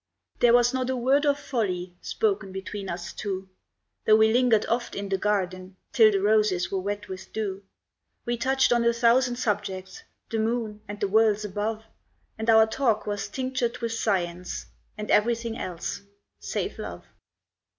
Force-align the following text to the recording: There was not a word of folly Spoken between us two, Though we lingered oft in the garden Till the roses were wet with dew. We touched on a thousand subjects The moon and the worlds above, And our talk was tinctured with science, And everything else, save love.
There 0.39 0.55
was 0.55 0.73
not 0.73 0.89
a 0.89 0.95
word 0.95 1.25
of 1.27 1.39
folly 1.39 1.93
Spoken 2.01 2.51
between 2.51 2.89
us 2.89 3.13
two, 3.13 3.47
Though 4.05 4.15
we 4.15 4.33
lingered 4.33 4.65
oft 4.65 4.95
in 4.95 5.09
the 5.09 5.17
garden 5.19 5.75
Till 5.93 6.09
the 6.11 6.21
roses 6.23 6.71
were 6.71 6.79
wet 6.79 7.07
with 7.07 7.31
dew. 7.31 7.61
We 8.25 8.35
touched 8.35 8.73
on 8.73 8.83
a 8.83 8.93
thousand 8.93 9.35
subjects 9.35 10.01
The 10.31 10.39
moon 10.39 10.81
and 10.87 10.99
the 10.99 11.07
worlds 11.07 11.45
above, 11.45 11.83
And 12.39 12.49
our 12.49 12.65
talk 12.65 13.05
was 13.05 13.27
tinctured 13.27 13.77
with 13.77 13.91
science, 13.93 14.65
And 14.97 15.11
everything 15.11 15.55
else, 15.55 16.01
save 16.39 16.79
love. 16.79 17.05